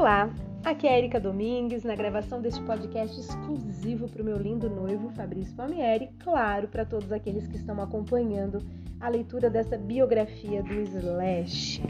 [0.00, 0.30] Olá,
[0.64, 5.54] aqui é Erika Domingues na gravação deste podcast exclusivo para o meu lindo noivo Fabrício
[5.54, 8.66] Palmieri, claro, para todos aqueles que estão acompanhando
[8.98, 11.82] a leitura dessa biografia do Slash.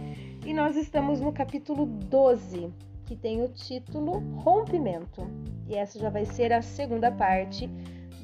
[0.44, 2.72] E nós estamos no capítulo 12,
[3.06, 5.30] que tem o título Rompimento.
[5.68, 7.68] E essa já vai ser a segunda parte,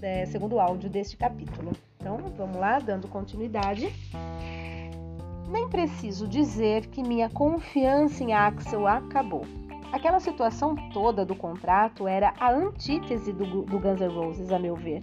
[0.02, 1.70] né, segundo áudio deste capítulo.
[2.00, 3.88] Então, vamos lá, dando continuidade.
[5.48, 9.46] Nem preciso dizer que minha confiança em Axel acabou.
[9.92, 14.74] Aquela situação toda do contrato era a antítese do, do Guns N' Roses, a meu
[14.74, 15.00] ver.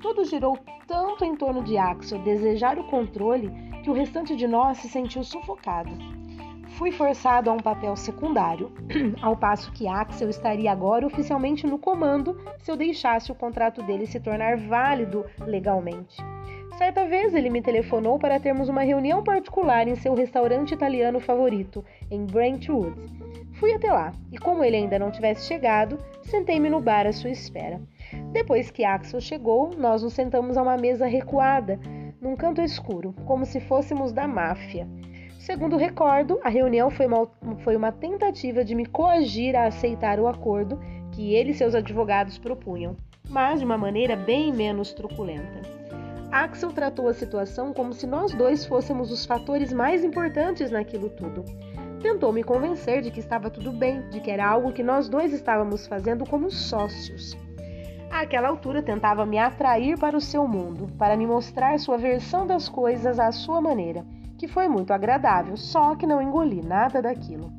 [0.00, 3.50] Tudo girou tanto em torno de Axel desejar o controle
[3.82, 5.90] que o restante de nós se sentiu sufocado.
[6.76, 8.72] Fui forçado a um papel secundário,
[9.22, 14.06] ao passo que Axel estaria agora oficialmente no comando se eu deixasse o contrato dele
[14.06, 16.16] se tornar válido legalmente.
[16.78, 21.84] Certa vez ele me telefonou para termos uma reunião particular em seu restaurante italiano favorito,
[22.10, 22.94] em Brentwood.
[23.62, 27.30] Fui até lá e, como ele ainda não tivesse chegado, sentei-me no bar à sua
[27.30, 27.80] espera.
[28.32, 31.78] Depois que Axel chegou, nós nos sentamos a uma mesa recuada,
[32.20, 34.88] num canto escuro, como se fôssemos da máfia.
[35.38, 40.26] Segundo recordo, a reunião foi uma, foi uma tentativa de me coagir a aceitar o
[40.26, 40.80] acordo
[41.12, 42.96] que ele e seus advogados propunham,
[43.30, 45.62] mas de uma maneira bem menos truculenta.
[46.32, 51.44] Axel tratou a situação como se nós dois fôssemos os fatores mais importantes naquilo tudo
[52.02, 55.32] tentou me convencer de que estava tudo bem, de que era algo que nós dois
[55.32, 57.38] estávamos fazendo como sócios.
[58.10, 62.68] Àquela altura, tentava me atrair para o seu mundo, para me mostrar sua versão das
[62.68, 64.04] coisas à sua maneira,
[64.36, 67.50] que foi muito agradável, só que não engoli nada daquilo.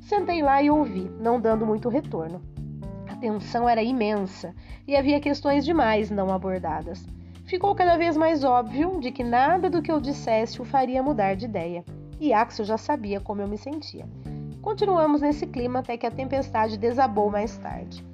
[0.00, 2.40] Sentei lá e ouvi, não dando muito retorno.
[3.10, 4.54] A tensão era imensa
[4.86, 7.04] e havia questões demais não abordadas.
[7.44, 11.34] Ficou cada vez mais óbvio de que nada do que eu dissesse o faria mudar
[11.34, 11.84] de ideia
[12.20, 14.06] e Axel já sabia como eu me sentia.
[14.60, 18.04] Continuamos nesse clima até que a tempestade desabou mais tarde.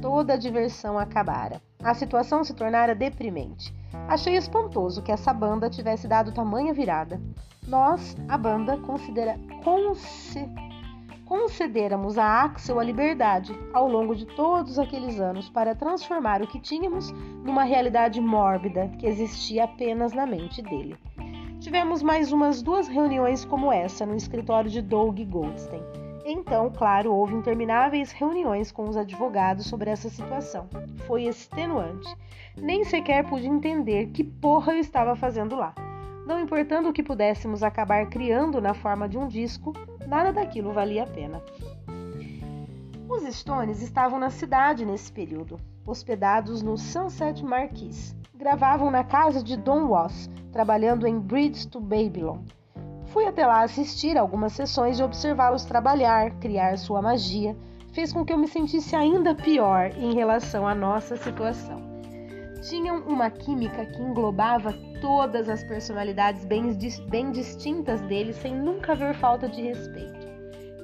[0.00, 1.62] Toda a diversão acabara.
[1.82, 3.72] A situação se tornara deprimente.
[4.08, 7.20] Achei espantoso que essa banda tivesse dado tamanha virada.
[7.66, 10.48] Nós, a banda, considera, conce,
[11.24, 16.60] concederamos a Axel a liberdade ao longo de todos aqueles anos para transformar o que
[16.60, 17.12] tínhamos
[17.44, 20.96] numa realidade mórbida que existia apenas na mente dele.
[21.62, 25.80] Tivemos mais umas duas reuniões como essa no escritório de Doug Goldstein.
[26.24, 30.68] Então, claro, houve intermináveis reuniões com os advogados sobre essa situação.
[31.06, 32.12] Foi extenuante.
[32.60, 35.72] Nem sequer pude entender que porra eu estava fazendo lá.
[36.26, 39.72] Não importando o que pudéssemos acabar criando na forma de um disco,
[40.04, 41.40] nada daquilo valia a pena.
[43.08, 48.20] Os Stones estavam na cidade nesse período, hospedados no Sunset Marquis.
[48.42, 52.40] Gravavam na casa de Don Was, trabalhando em Bridge to Babylon.
[53.04, 57.56] Fui até lá assistir algumas sessões e observá-los trabalhar, criar sua magia,
[57.92, 61.80] fez com que eu me sentisse ainda pior em relação à nossa situação.
[62.68, 66.76] Tinham uma química que englobava todas as personalidades bem,
[67.08, 70.21] bem distintas deles sem nunca haver falta de respeito.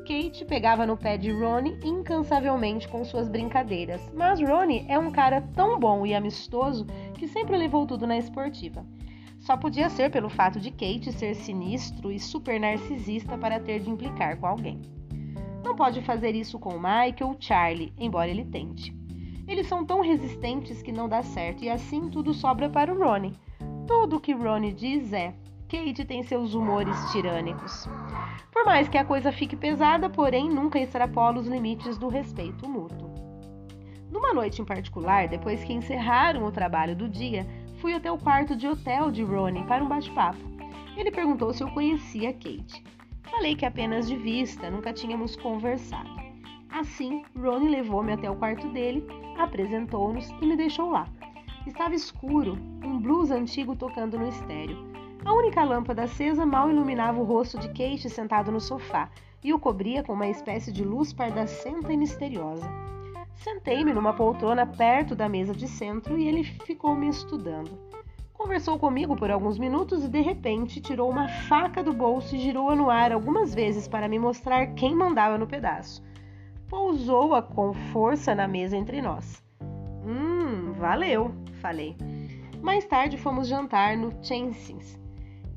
[0.09, 5.43] Kate pegava no pé de Ronnie incansavelmente com suas brincadeiras, mas Ronnie é um cara
[5.55, 8.87] tão bom e amistoso que sempre levou tudo na esportiva.
[9.39, 13.91] Só podia ser pelo fato de Kate ser sinistro e super narcisista para ter de
[13.91, 14.81] implicar com alguém.
[15.63, 18.97] Não pode fazer isso com Mike ou Charlie, embora ele tente.
[19.47, 23.37] Eles são tão resistentes que não dá certo e assim tudo sobra para o Ronnie.
[23.87, 25.35] Tudo o que Ronnie diz é:
[25.69, 27.87] Kate tem seus humores tirânicos.
[28.51, 33.12] Por mais que a coisa fique pesada, porém nunca extrapola os limites do respeito mútuo.
[34.11, 37.47] Numa noite em particular, depois que encerraram o trabalho do dia,
[37.83, 40.39] fui até o quarto de hotel de Ronnie para um bate-papo.
[40.97, 42.83] Ele perguntou se eu conhecia Kate.
[43.31, 46.09] Falei que apenas de vista, nunca tínhamos conversado.
[46.71, 49.06] Assim, Ronnie levou-me até o quarto dele,
[49.39, 51.06] apresentou-nos e me deixou lá.
[51.67, 54.88] Estava escuro, um blues antigo tocando no estéreo.
[55.25, 59.11] A única lâmpada acesa mal iluminava o rosto de Kate sentado no sofá
[59.43, 62.69] e o cobria com uma espécie de luz pardacenta e misteriosa.
[63.35, 67.79] Sentei-me numa poltrona perto da mesa de centro e ele ficou me estudando.
[68.32, 72.75] Conversou comigo por alguns minutos e de repente tirou uma faca do bolso e girou-a
[72.75, 76.03] no ar algumas vezes para me mostrar quem mandava no pedaço.
[76.69, 79.43] Pousou-a com força na mesa entre nós.
[80.05, 81.97] Hum, valeu, falei.
[82.62, 84.99] Mais tarde fomos jantar no Chansins.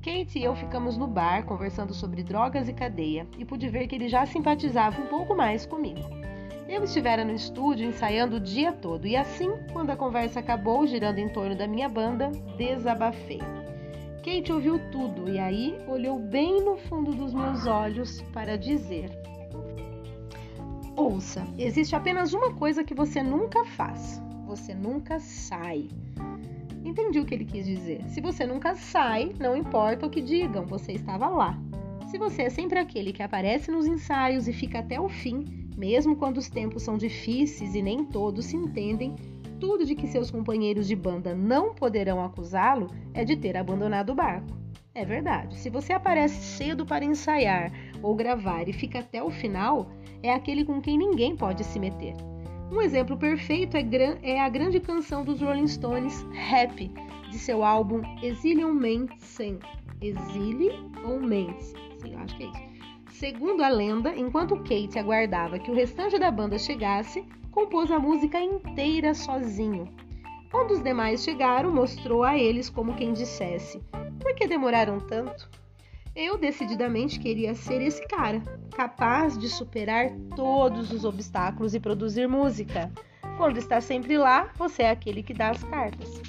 [0.01, 3.95] Kate e eu ficamos no bar conversando sobre drogas e cadeia e pude ver que
[3.95, 6.01] ele já simpatizava um pouco mais comigo.
[6.67, 11.19] Eu estivera no estúdio ensaiando o dia todo e assim, quando a conversa acabou girando
[11.19, 13.39] em torno da minha banda, desabafei.
[14.23, 19.11] Kate ouviu tudo e aí olhou bem no fundo dos meus olhos para dizer:
[20.95, 25.89] Ouça, existe apenas uma coisa que você nunca faz: você nunca sai.
[26.83, 28.03] Entendi o que ele quis dizer.
[28.07, 31.59] Se você nunca sai, não importa o que digam, você estava lá.
[32.07, 35.45] Se você é sempre aquele que aparece nos ensaios e fica até o fim,
[35.77, 39.15] mesmo quando os tempos são difíceis e nem todos se entendem,
[39.59, 44.15] tudo de que seus companheiros de banda não poderão acusá-lo é de ter abandonado o
[44.15, 44.59] barco.
[44.93, 45.57] É verdade.
[45.57, 49.89] Se você aparece cedo para ensaiar ou gravar e fica até o final,
[50.21, 52.13] é aquele com quem ninguém pode se meter.
[52.71, 53.83] Um exemplo perfeito é,
[54.23, 56.89] é a grande canção dos Rolling Stones, Happy,
[57.29, 59.59] de seu álbum Exilium Manson.
[60.01, 60.71] Exile
[61.03, 61.73] ou Mens?
[61.97, 62.71] Sim, acho que é isso.
[63.09, 68.39] Segundo a lenda, enquanto Kate aguardava que o restante da banda chegasse, compôs a música
[68.39, 69.89] inteira sozinho.
[70.49, 73.81] Quando os demais chegaram, mostrou a eles como quem dissesse:
[74.19, 75.49] Por que demoraram tanto?
[76.13, 78.41] Eu decididamente queria ser esse cara,
[78.75, 82.91] capaz de superar todos os obstáculos e produzir música.
[83.37, 86.21] Quando está sempre lá, você é aquele que dá as cartas.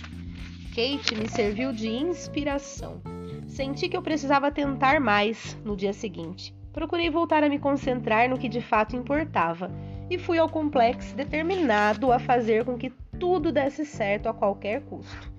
[0.69, 3.02] Kate me serviu de inspiração.
[3.49, 6.55] Senti que eu precisava tentar mais no dia seguinte.
[6.73, 9.69] Procurei voltar a me concentrar no que de fato importava
[10.08, 15.32] e fui ao complexo determinado a fazer com que tudo desse certo a qualquer custo.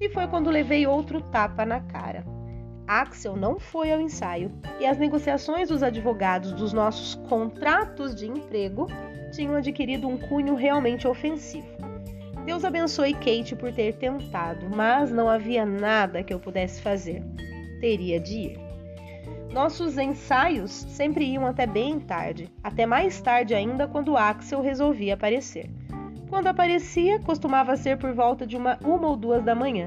[0.00, 2.24] E foi quando levei outro tapa na cara.
[2.90, 4.50] Axel não foi ao ensaio
[4.80, 8.88] e as negociações dos advogados dos nossos contratos de emprego
[9.30, 11.68] tinham adquirido um cunho realmente ofensivo.
[12.44, 17.22] Deus abençoe Kate por ter tentado, mas não havia nada que eu pudesse fazer.
[17.80, 18.60] Teria de ir.
[19.52, 25.70] Nossos ensaios sempre iam até bem tarde, até mais tarde ainda quando Axel resolvia aparecer.
[26.28, 29.86] Quando aparecia, costumava ser por volta de uma, uma ou duas da manhã,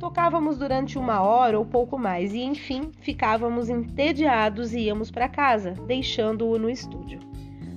[0.00, 5.72] Tocávamos durante uma hora ou pouco mais e, enfim, ficávamos entediados e íamos para casa,
[5.86, 7.20] deixando-o no estúdio.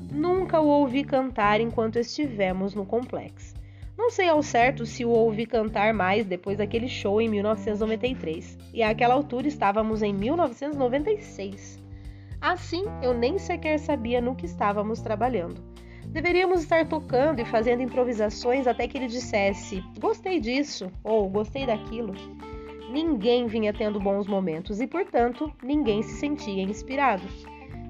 [0.10, 3.54] Nunca o ouvi cantar enquanto estivemos no complexo.
[3.98, 8.81] Não sei ao certo se o ouvi cantar mais depois daquele show em 1993, e
[8.81, 11.78] àquela altura estávamos em 1996.
[12.40, 15.73] Assim, eu nem sequer sabia no que estávamos trabalhando.
[16.13, 22.13] Deveríamos estar tocando e fazendo improvisações até que ele dissesse: Gostei disso ou Gostei daquilo.
[22.92, 27.24] Ninguém vinha tendo bons momentos e, portanto, ninguém se sentia inspirado.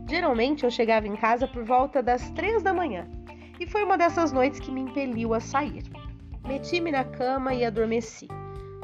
[0.10, 3.06] Geralmente eu chegava em casa por volta das três da manhã
[3.60, 5.84] e foi uma dessas noites que me impeliu a sair.
[6.48, 8.30] Meti-me na cama e adormeci.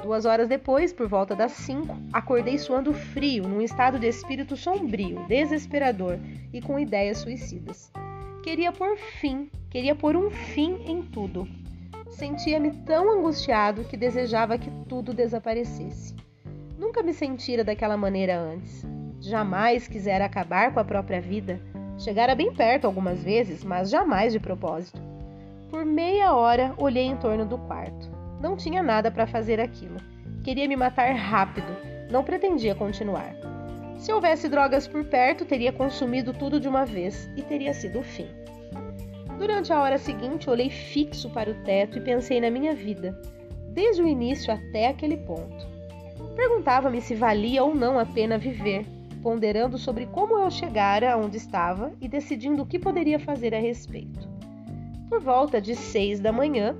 [0.04, 5.26] Duas horas depois, por volta das cinco, acordei suando frio, num estado de espírito sombrio,
[5.28, 6.20] desesperador
[6.52, 7.90] e com ideias suicidas.
[8.44, 11.48] Queria pôr fim, queria pôr um fim em tudo.
[12.10, 16.16] Sentia-me tão angustiado que desejava que tudo desaparecesse.
[16.78, 18.86] Nunca me sentira daquela maneira antes.
[19.20, 21.60] Jamais quisera acabar com a própria vida.
[21.98, 25.02] Chegara bem perto algumas vezes, mas jamais de propósito.
[25.70, 28.10] Por meia hora olhei em torno do quarto.
[28.42, 29.98] Não tinha nada para fazer aquilo.
[30.44, 31.68] Queria me matar rápido.
[32.10, 33.39] Não pretendia continuar.
[34.00, 38.04] Se houvesse drogas por perto, teria consumido tudo de uma vez e teria sido o
[38.04, 38.28] fim.
[39.38, 43.20] Durante a hora seguinte, olhei fixo para o teto e pensei na minha vida,
[43.74, 45.68] desde o início até aquele ponto.
[46.34, 48.86] Perguntava-me se valia ou não a pena viver,
[49.22, 54.30] ponderando sobre como eu chegara onde estava e decidindo o que poderia fazer a respeito.
[55.10, 56.74] Por volta de seis da manhã,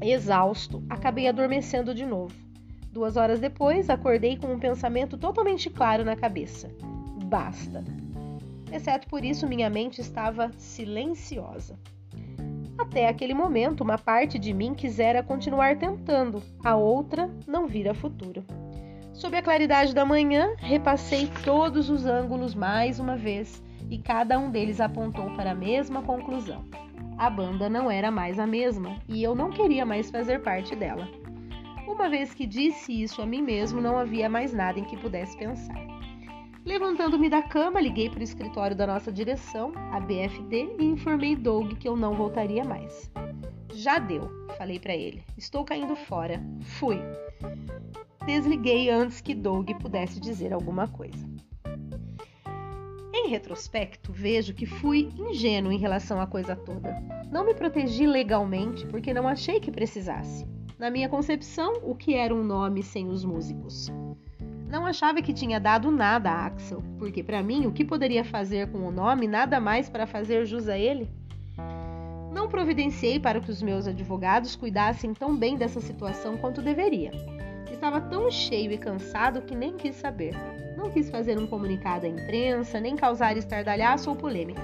[0.00, 2.45] exausto, acabei adormecendo de novo.
[2.96, 6.70] Duas horas depois, acordei com um pensamento totalmente claro na cabeça:
[7.26, 7.84] basta.
[8.72, 11.78] Exceto por isso, minha mente estava silenciosa.
[12.78, 18.42] Até aquele momento, uma parte de mim quisera continuar tentando, a outra não vira futuro.
[19.12, 24.50] Sob a claridade da manhã, repassei todos os ângulos mais uma vez e cada um
[24.50, 26.64] deles apontou para a mesma conclusão.
[27.18, 31.06] A banda não era mais a mesma e eu não queria mais fazer parte dela.
[31.86, 35.36] Uma vez que disse isso a mim mesmo, não havia mais nada em que pudesse
[35.36, 35.86] pensar.
[36.64, 41.74] Levantando-me da cama, liguei para o escritório da nossa direção, a BFD, e informei Doug
[41.74, 43.08] que eu não voltaria mais.
[43.72, 44.28] Já deu,
[44.58, 45.22] falei para ele.
[45.38, 46.42] Estou caindo fora.
[46.60, 46.98] Fui.
[48.26, 51.24] Desliguei antes que Doug pudesse dizer alguma coisa.
[53.14, 57.00] Em retrospecto, vejo que fui ingênuo em relação à coisa toda.
[57.30, 60.55] Não me protegi legalmente porque não achei que precisasse.
[60.78, 63.90] Na minha concepção, o que era um nome sem os músicos?
[64.68, 68.70] Não achava que tinha dado nada a Axel, porque para mim o que poderia fazer
[68.70, 71.08] com o nome nada mais para fazer jus a ele?
[72.30, 77.10] Não providenciei para que os meus advogados cuidassem tão bem dessa situação quanto deveria.
[77.72, 80.34] Estava tão cheio e cansado que nem quis saber.
[80.76, 84.60] Não quis fazer um comunicado à imprensa, nem causar estardalhaço ou polêmica.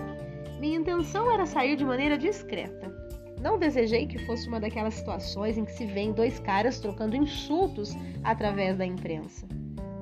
[0.61, 3.02] Minha intenção era sair de maneira discreta.
[3.43, 7.93] Não desejei que fosse uma daquelas situações em que se vêem dois caras trocando insultos
[8.23, 9.49] através da imprensa.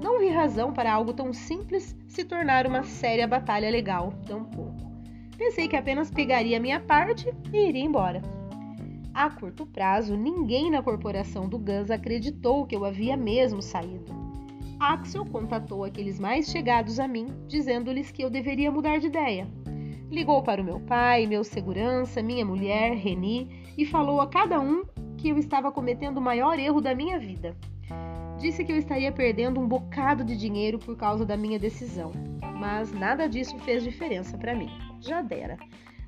[0.03, 4.91] Não vi razão para algo tão simples se tornar uma séria batalha legal, tampouco.
[5.39, 8.21] Pensei que apenas pegaria minha parte e iria embora.
[9.15, 14.21] A curto prazo, ninguém na corporação do Gus acreditou que eu havia mesmo saído.
[14.79, 19.49] Axel contatou aqueles mais chegados a mim, dizendo-lhes que eu deveria mudar de ideia.
[20.11, 23.49] Ligou para o meu pai, meu segurança, minha mulher, Reni,
[23.79, 24.85] e falou a cada um
[25.17, 27.57] que eu estava cometendo o maior erro da minha vida.
[28.37, 32.11] Disse que eu estaria perdendo um bocado de dinheiro por causa da minha decisão,
[32.59, 34.69] mas nada disso fez diferença para mim.
[35.01, 35.57] Já dera.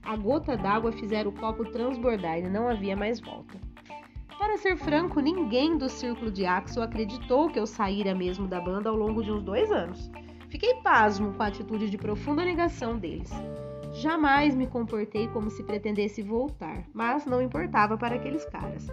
[0.02, 3.56] A gota d'água fizera o copo transbordar e não havia mais volta.
[4.36, 8.90] Para ser franco, ninguém do círculo de Axel acreditou que eu saíra mesmo da banda
[8.90, 10.10] ao longo de uns dois anos.
[10.48, 13.30] Fiquei pasmo com a atitude de profunda negação deles.
[13.92, 18.88] Jamais me comportei como se pretendesse voltar, mas não importava para aqueles caras.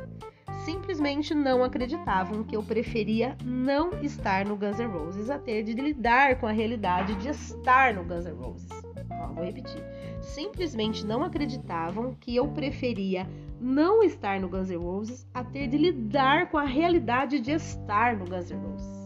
[0.66, 5.74] Simplesmente não acreditavam que eu preferia não estar no Guns N' Roses a ter de
[5.74, 8.70] lidar com a realidade de estar no Guns N' Roses.
[9.10, 9.82] Ó, vou repetir.
[10.22, 13.26] Simplesmente não acreditavam que eu preferia
[13.60, 18.18] não estar no Guns N' Roses a ter de lidar com a realidade de estar
[18.18, 18.99] no Guns N' Roses.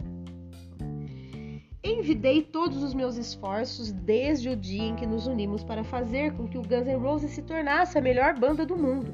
[1.84, 6.48] Envidei todos os meus esforços desde o dia em que nos unimos para fazer com
[6.48, 9.13] que o Guns N' Roses se tornasse a melhor banda do mundo.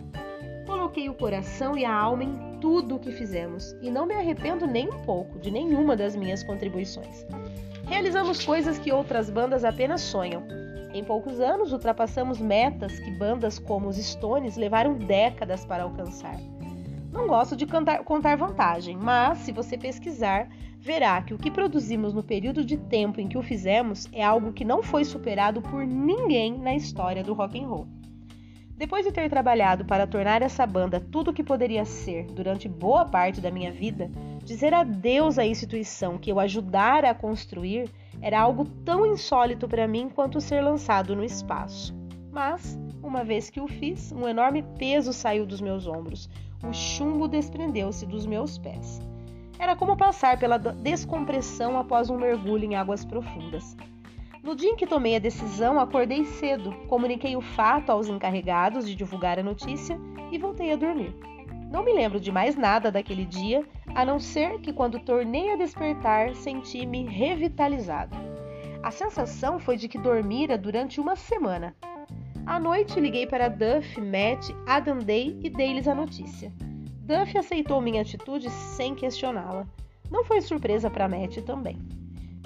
[0.68, 4.68] Coloquei o coração e a alma em tudo o que fizemos e não me arrependo
[4.68, 7.26] nem um pouco de nenhuma das minhas contribuições.
[7.88, 10.44] Realizamos coisas que outras bandas apenas sonham.
[10.94, 16.40] Em poucos anos, ultrapassamos metas que bandas como os Stones levaram décadas para alcançar.
[17.12, 20.48] Não gosto de cantar, contar vantagem, mas se você pesquisar,
[20.80, 24.54] verá que o que produzimos no período de tempo em que o fizemos é algo
[24.54, 27.88] que não foi superado por ninguém na história do rock and roll.
[28.78, 33.04] Depois de ter trabalhado para tornar essa banda tudo o que poderia ser durante boa
[33.04, 34.10] parte da minha vida,
[34.46, 37.90] dizer adeus à instituição que eu ajudara a construir
[38.22, 41.94] era algo tão insólito para mim quanto ser lançado no espaço.
[42.32, 46.30] Mas, uma vez que o fiz, um enorme peso saiu dos meus ombros,
[46.64, 49.02] o chumbo desprendeu-se dos meus pés.
[49.60, 53.76] Era como passar pela descompressão após um mergulho em águas profundas.
[54.42, 58.96] No dia em que tomei a decisão, acordei cedo, comuniquei o fato aos encarregados de
[58.96, 60.00] divulgar a notícia
[60.32, 61.14] e voltei a dormir.
[61.70, 63.64] Não me lembro de mais nada daquele dia,
[63.94, 68.16] a não ser que quando tornei a despertar, senti-me revitalizado.
[68.82, 71.76] A sensação foi de que dormira durante uma semana.
[72.46, 76.52] À noite, liguei para Duff, Matt, Adam Day e dei-lhes a notícia.
[77.10, 79.66] Duff aceitou minha atitude sem questioná-la.
[80.12, 81.76] Não foi surpresa para Matt também.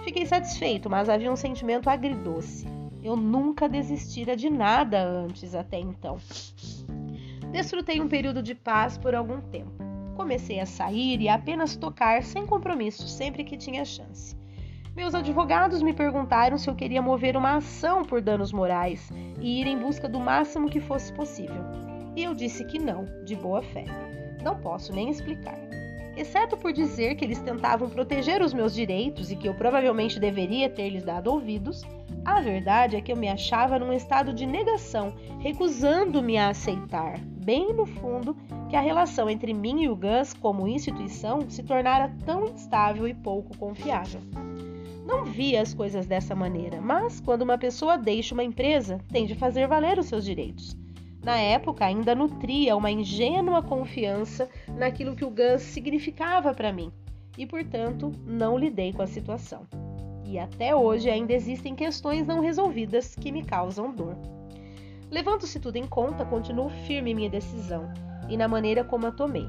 [0.06, 2.66] Fiquei satisfeito, mas havia um sentimento agridoce.
[3.04, 6.16] Eu nunca desistira de nada antes até então.
[7.52, 9.84] Desfrutei um período de paz por algum tempo.
[10.16, 14.34] Comecei a sair e apenas tocar sem compromisso sempre que tinha chance.
[14.96, 19.68] Meus advogados me perguntaram se eu queria mover uma ação por danos morais e ir
[19.68, 21.66] em busca do máximo que fosse possível.
[22.16, 23.84] E eu disse que não, de boa fé.
[24.44, 25.58] Não posso nem explicar.
[26.16, 30.70] Exceto por dizer que eles tentavam proteger os meus direitos e que eu provavelmente deveria
[30.70, 31.84] ter lhes dado ouvidos,
[32.24, 37.74] a verdade é que eu me achava num estado de negação, recusando-me a aceitar, bem
[37.74, 38.38] no fundo,
[38.70, 43.14] que a relação entre mim e o Gus como instituição se tornara tão instável e
[43.14, 44.22] pouco confiável.
[45.06, 49.36] Não via as coisas dessa maneira, mas quando uma pessoa deixa uma empresa, tem de
[49.36, 50.78] fazer valer os seus direitos.
[51.24, 56.92] Na época, ainda nutria uma ingênua confiança naquilo que o Gus significava para mim
[57.38, 59.66] e, portanto, não lidei com a situação.
[60.26, 64.18] E até hoje ainda existem questões não resolvidas que me causam dor.
[65.10, 67.92] Levando-se tudo em conta, continuo firme em minha decisão
[68.28, 69.48] e na maneira como a tomei.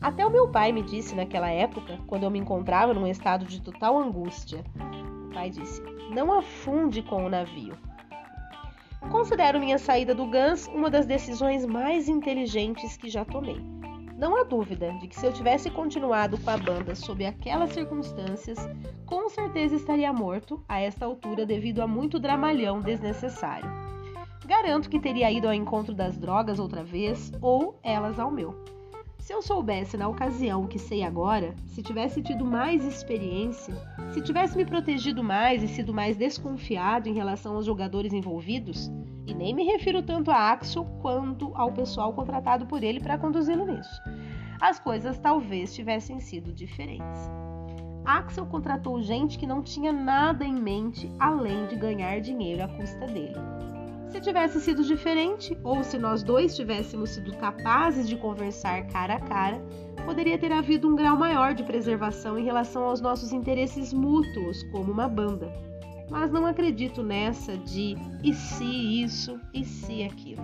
[0.00, 3.60] Até o meu pai me disse naquela época, quando eu me encontrava num estado de
[3.62, 4.62] total angústia.
[5.26, 7.74] O pai disse: Não afunde com o navio.
[9.10, 13.60] Considero minha saída do Guns uma das decisões mais inteligentes que já tomei.
[14.18, 18.58] Não há dúvida de que se eu tivesse continuado com a banda sob aquelas circunstâncias,
[19.04, 23.70] com certeza estaria morto a esta altura devido a muito dramalhão desnecessário.
[24.46, 28.75] Garanto que teria ido ao encontro das drogas outra vez ou elas ao meu.
[29.26, 33.74] Se eu soubesse na ocasião o que sei agora, se tivesse tido mais experiência,
[34.12, 38.88] se tivesse me protegido mais e sido mais desconfiado em relação aos jogadores envolvidos,
[39.26, 43.66] e nem me refiro tanto a Axel quanto ao pessoal contratado por ele para conduzi-lo
[43.66, 44.00] nisso,
[44.60, 47.28] as coisas talvez tivessem sido diferentes.
[48.04, 53.04] Axel contratou gente que não tinha nada em mente além de ganhar dinheiro à custa
[53.08, 53.34] dele.
[54.08, 59.20] Se tivesse sido diferente, ou se nós dois tivéssemos sido capazes de conversar cara a
[59.20, 59.60] cara,
[60.04, 64.92] poderia ter havido um grau maior de preservação em relação aos nossos interesses mútuos, como
[64.92, 65.52] uma banda.
[66.08, 70.42] Mas não acredito nessa de e se isso, e se aquilo.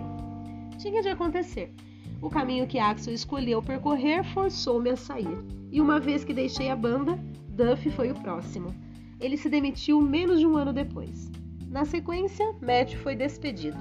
[0.77, 1.73] Tinha de acontecer.
[2.21, 5.37] O caminho que Axel escolheu percorrer forçou-me a sair.
[5.71, 7.17] E uma vez que deixei a banda,
[7.49, 8.73] Duff foi o próximo.
[9.19, 11.31] Ele se demitiu menos de um ano depois.
[11.73, 13.79] Na sequência, Matt foi despedido.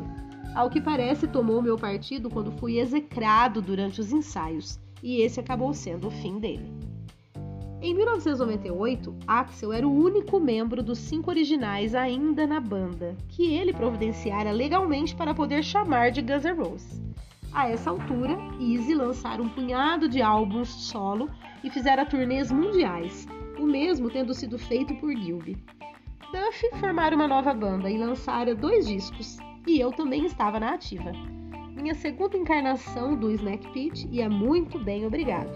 [0.54, 5.74] Ao que parece, tomou meu partido quando fui execrado durante os ensaios e esse acabou
[5.74, 6.72] sendo o fim dele.
[7.82, 13.74] Em 1998, Axel era o único membro dos cinco originais ainda na banda, que ele
[13.74, 17.02] providenciara legalmente para poder chamar de Guns N' Roses.
[17.52, 21.28] A essa altura, Easy lançara um punhado de álbuns solo
[21.62, 25.62] e fizera turnês mundiais, o mesmo tendo sido feito por Gilby.
[26.32, 29.36] Duff formara uma nova banda e lançara dois discos,
[29.66, 31.12] e eu também estava na ativa
[31.82, 35.50] minha segunda encarnação do Snack Pit ia muito bem, obrigado.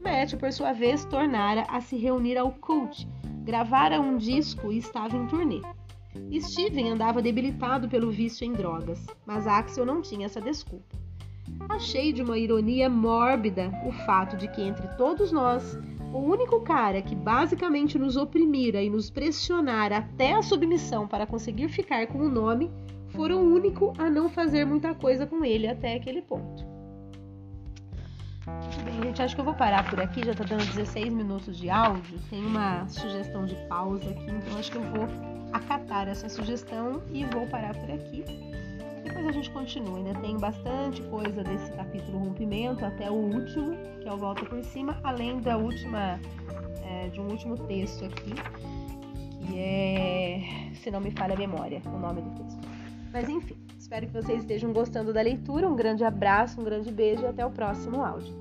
[0.00, 3.06] Matt, por sua vez, tornara a se reunir ao Cult,
[3.44, 5.60] gravara um disco e estava em turnê.
[6.40, 10.96] Steven andava debilitado pelo vício em drogas, mas Axel não tinha essa desculpa.
[11.68, 15.78] Achei de uma ironia mórbida o fato de que entre todos nós,
[16.12, 21.68] o único cara que basicamente nos oprimira e nos pressionara até a submissão para conseguir
[21.68, 22.70] ficar com o nome
[23.10, 26.64] foram o único a não fazer muita coisa com ele até aquele ponto.
[28.84, 31.70] Bem, gente, acho que eu vou parar por aqui, já tá dando 16 minutos de
[31.70, 32.18] áudio.
[32.28, 35.06] Tem uma sugestão de pausa aqui, então acho que eu vou
[35.52, 38.24] acatar essa sugestão e vou parar por aqui.
[39.04, 44.08] Depois a gente continua, ainda tem bastante coisa desse capítulo rompimento até o último, que
[44.08, 46.20] é o Volta por Cima, além da última,
[46.84, 48.34] é, de um último texto aqui,
[49.46, 52.60] que é, se não me falha a memória, o nome do texto.
[53.12, 55.68] Mas enfim, espero que vocês estejam gostando da leitura.
[55.68, 58.34] Um grande abraço, um grande beijo e até o próximo áudio.